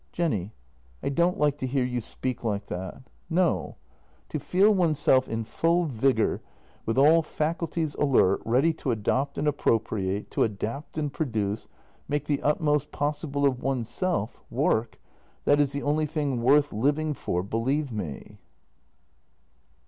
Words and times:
"Jenny, 0.11 0.55
I 1.03 1.09
don't 1.09 1.37
like 1.37 1.59
to 1.59 1.67
hear 1.67 1.85
you 1.85 2.01
speak 2.01 2.43
like 2.43 2.65
that. 2.65 3.03
No; 3.29 3.75
to 4.29 4.39
feel 4.39 4.73
oneself 4.73 5.27
in 5.29 5.43
full 5.43 5.85
vigour, 5.85 6.41
with 6.87 6.97
all 6.97 7.21
faculties 7.21 7.93
alert, 7.93 8.41
ready 8.43 8.73
to 8.73 8.89
adopt 8.89 9.37
and 9.37 9.47
appropriate, 9.47 10.31
to 10.31 10.41
adapt 10.41 10.97
and 10.97 11.13
produce, 11.13 11.67
make 12.07 12.25
the 12.25 12.41
utmost 12.41 12.89
possible 12.89 13.45
of 13.45 13.61
oneself— 13.61 14.41
work— 14.49 14.99
that 15.45 15.59
is 15.61 15.71
the 15.71 15.83
only 15.83 16.07
thing 16.07 16.41
worth 16.41 16.73
living 16.73 17.13
for, 17.13 17.43
believe 17.43 17.91
me." 17.91 18.39